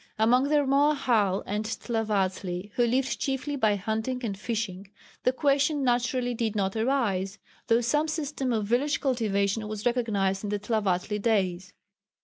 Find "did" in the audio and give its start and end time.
6.33-6.55